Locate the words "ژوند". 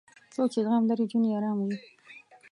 1.11-1.25